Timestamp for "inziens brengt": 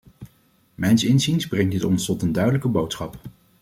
1.03-1.71